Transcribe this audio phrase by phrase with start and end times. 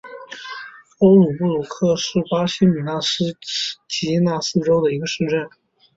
[0.97, 3.37] 欧鲁布兰科是巴西米纳斯
[3.87, 5.47] 吉拉斯州的一个市镇。